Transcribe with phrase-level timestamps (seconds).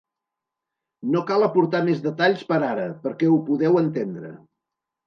[1.15, 4.35] No cal aportar més detalls per ara perquè ho podeu entendre.